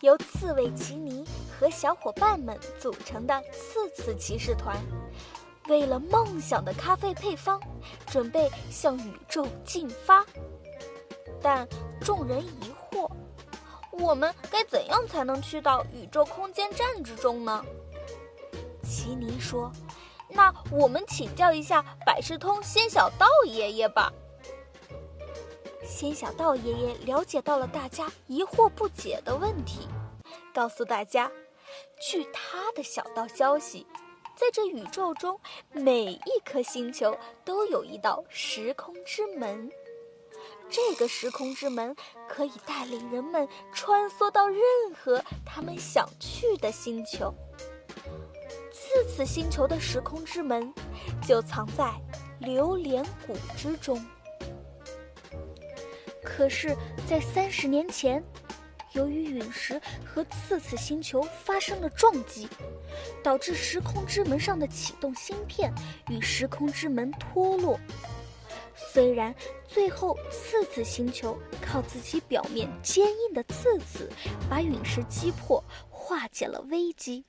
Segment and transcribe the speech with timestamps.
[0.00, 1.26] 由刺猬奇尼
[1.58, 4.76] 和小伙伴们组成的刺刺骑士团，
[5.68, 7.60] 为了梦想的咖啡配方，
[8.06, 10.24] 准备向宇宙进发。
[11.42, 11.68] 但
[12.00, 13.10] 众人疑惑：
[13.92, 17.62] 我们该怎样才能去到宇宙空间站之中呢？
[18.82, 19.70] 奇尼说
[20.32, 24.10] ：“那我们请教一下百事通仙小道爷爷吧。”
[25.90, 29.88] 仙小道爷爷了解到了大家疑惑不解的问题，
[30.54, 31.30] 告诉大家，
[32.00, 33.84] 据他的小道消息，
[34.36, 35.38] 在这宇宙中，
[35.72, 39.68] 每一颗星球都有一道时空之门，
[40.70, 41.94] 这个时空之门
[42.28, 44.62] 可以带领人们穿梭到任
[44.96, 47.34] 何他们想去的星球。
[48.72, 50.72] 次次星球的时空之门，
[51.26, 51.92] 就藏在
[52.38, 54.00] 榴莲谷之中。
[56.22, 56.76] 可是，
[57.08, 58.22] 在三十年前，
[58.92, 62.48] 由于陨石和次次星球发生了撞击，
[63.22, 65.72] 导致时空之门上的启动芯片
[66.08, 67.78] 与时空之门脱落。
[68.74, 69.34] 虽然
[69.68, 74.10] 最后次次星球靠自己表面坚硬的刺子
[74.48, 77.24] 把陨石击破，化解了危机，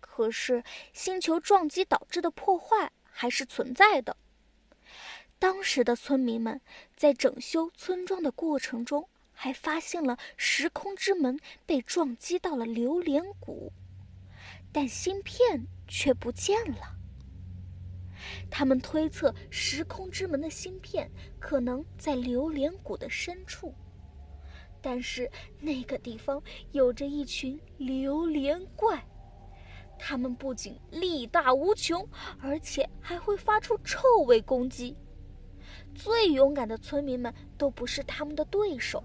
[0.00, 0.62] 可是
[0.92, 4.16] 星球撞击导致的破坏还是存在的。
[5.38, 6.60] 当时的村民们
[6.96, 13.72] 在整修村庄的过程中，还发现了时空之门被撞击到了榴莲谷，
[14.72, 16.96] 但芯片却不见了。
[18.50, 23.72] 他们推测时空之门的芯片可能在榴莲谷的深处，
[24.82, 29.06] 但是那个地方有着一群榴莲怪，
[29.98, 32.06] 它们不仅力大无穷，
[32.40, 34.96] 而且还会发出臭味攻击。
[35.98, 39.02] 最勇敢的村民们都不是他们的对手，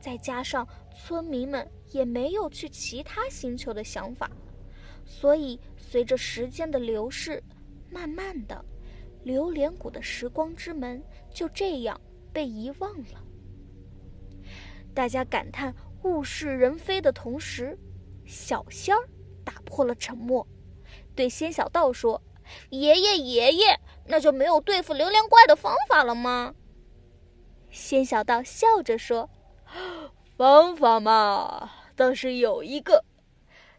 [0.00, 4.30] 再加上村民们也没有去其他星球的想法，
[5.04, 7.42] 所以随着时间的流逝，
[7.90, 8.64] 慢慢的，
[9.24, 12.00] 榴莲谷的时光之门就这样
[12.32, 13.22] 被遗忘了。
[14.94, 15.74] 大家感叹
[16.04, 17.78] 物是人非的同时，
[18.24, 19.06] 小仙儿
[19.44, 20.46] 打破了沉默，
[21.14, 22.20] 对仙小道说
[22.70, 26.54] ：“爷爷，爷爷。”那就没有对付榴莲怪的方法了吗？
[27.70, 29.30] 仙小道笑着说
[30.36, 33.02] ：“方法嘛，倒是有一个，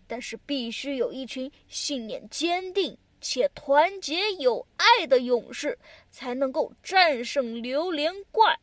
[0.08, 5.78] 但是必须有一群信念坚定且团结友爱的勇士，
[6.10, 8.60] 才能够战胜榴莲怪。”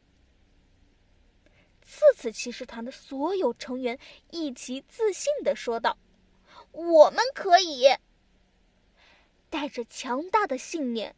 [1.80, 3.96] 次次骑士团的所有成员
[4.30, 5.96] 一起自信的说道
[6.72, 7.86] ：“我们可以！”
[9.52, 11.14] 带着强大的信念。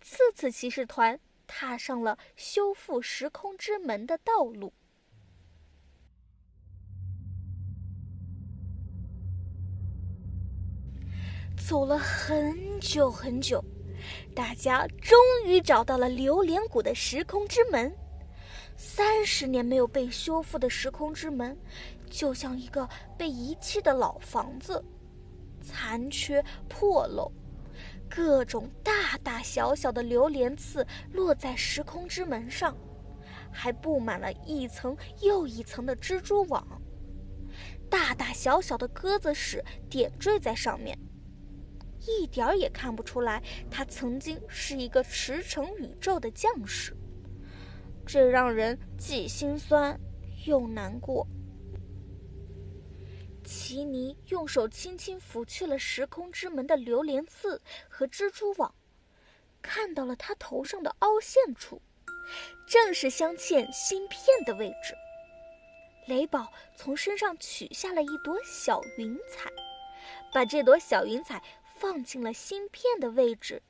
[0.00, 4.72] 次次骑士团踏上了修复时空之门的道路。
[11.68, 13.62] 走了很久很久，
[14.34, 17.94] 大家终于找到了榴莲谷的时空之门。
[18.74, 21.54] 三十年没有被修复的时空之门，
[22.08, 22.88] 就像一个
[23.18, 24.82] 被遗弃的老房子，
[25.60, 27.30] 残缺破漏。
[28.08, 32.76] 各种大大小小的榴莲刺落在时空之门上，
[33.50, 36.66] 还布满了一层又一层的蜘蛛网。
[37.90, 40.98] 大大小小的鸽子屎点缀在上面，
[42.00, 46.96] 一点儿也看不出来他曾经是一个驰骋宇宙的将士。
[48.04, 49.98] 这让人既心酸
[50.46, 51.26] 又难过。
[53.46, 58.74] 奇尼用手轻轻拂去了时空之门的榴莲刺和蜘蛛网，
[59.62, 61.80] 看到了他头上的凹陷处，
[62.66, 64.94] 正是镶嵌芯片的位置。
[66.06, 69.50] 雷宝从身上取下了一朵小云彩，
[70.32, 71.42] 把这朵小云彩
[71.76, 73.62] 放进了芯片的位置，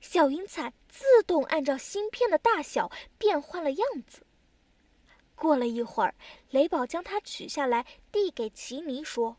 [0.00, 4.25] 小云彩自动按照芯片的大小变换了样子。
[5.36, 6.14] 过了一会儿，
[6.50, 9.36] 雷宝将它取下来，递给奇尼，说：“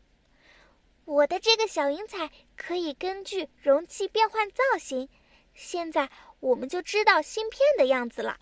[1.04, 5.08] 我的这个小云彩可以根据容器变换造型，
[5.54, 6.08] 现在
[6.38, 8.38] 我们就知道芯片的样子了。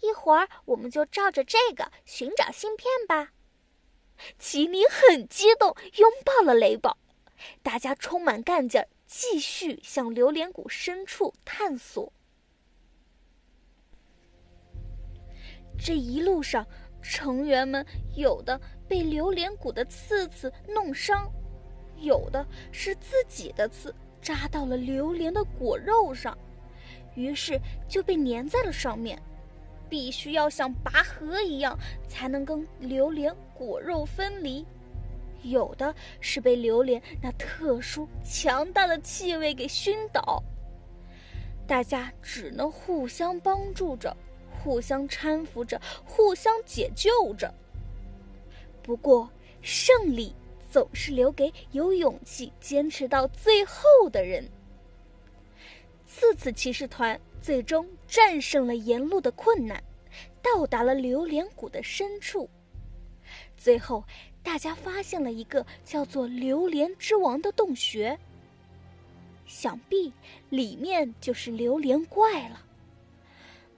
[0.00, 3.32] 一会儿我们就照着这个寻找芯片吧。”
[4.38, 6.98] 奇尼很激动，拥抱了雷宝。
[7.62, 12.12] 大家充满干劲儿，继续向榴莲谷深处探索。
[15.82, 16.66] 这一路上。
[17.02, 17.84] 成员们
[18.14, 18.58] 有的
[18.88, 21.30] 被榴莲骨的刺刺弄伤，
[21.98, 26.36] 有的是自己的刺扎到了榴莲的果肉上，
[27.14, 29.20] 于是就被粘在了上面。
[29.88, 31.78] 必须要像拔河一样，
[32.08, 34.64] 才能跟榴莲果肉分离。
[35.42, 40.42] 有的是被榴莲那特殊强大的气味给熏倒。
[41.66, 44.16] 大家只能互相帮助着，
[44.62, 47.52] 互相搀扶着，互相解救着。
[48.82, 49.28] 不过，
[49.60, 50.32] 胜利
[50.70, 54.48] 总是留给有勇气坚持到最后的人。
[56.06, 59.82] 次次骑士团最终战胜了沿路的困难，
[60.40, 62.48] 到达了榴莲谷的深处。
[63.56, 64.04] 最后，
[64.42, 68.18] 大家发现了一个叫做“榴莲之王”的洞穴。
[69.46, 70.12] 想必
[70.50, 72.60] 里面就是榴莲怪了。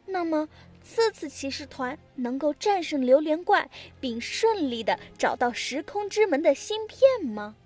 [0.07, 0.49] 那么，
[0.85, 3.69] 次次骑士团能够战胜榴莲怪，
[4.01, 7.57] 并顺利的找到时空之门的芯片吗？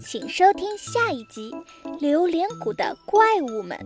[0.00, 1.50] 请收听下一集
[2.00, 3.76] 《榴莲谷的怪物们》。